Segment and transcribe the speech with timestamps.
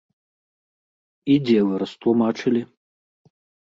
[1.35, 2.61] І дзе вы растлумачылі?